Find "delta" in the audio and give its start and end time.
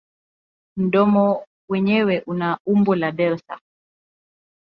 3.11-3.59